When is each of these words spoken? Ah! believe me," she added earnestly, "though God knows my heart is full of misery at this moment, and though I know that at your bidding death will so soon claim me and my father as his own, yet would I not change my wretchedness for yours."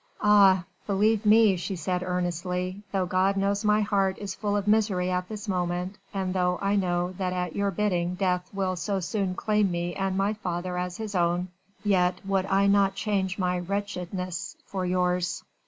Ah! 0.23 0.63
believe 0.87 1.27
me," 1.27 1.55
she 1.55 1.77
added 1.85 2.03
earnestly, 2.07 2.81
"though 2.91 3.05
God 3.05 3.37
knows 3.37 3.63
my 3.63 3.81
heart 3.81 4.17
is 4.17 4.33
full 4.33 4.57
of 4.57 4.67
misery 4.67 5.11
at 5.11 5.29
this 5.29 5.47
moment, 5.47 5.99
and 6.11 6.33
though 6.33 6.57
I 6.59 6.75
know 6.75 7.13
that 7.19 7.33
at 7.33 7.55
your 7.55 7.69
bidding 7.69 8.15
death 8.15 8.49
will 8.51 8.75
so 8.75 8.99
soon 8.99 9.35
claim 9.35 9.69
me 9.69 9.93
and 9.93 10.17
my 10.17 10.33
father 10.33 10.75
as 10.79 10.97
his 10.97 11.13
own, 11.13 11.49
yet 11.83 12.19
would 12.25 12.47
I 12.47 12.65
not 12.65 12.95
change 12.95 13.37
my 13.37 13.59
wretchedness 13.59 14.57
for 14.65 14.87
yours." 14.87 15.43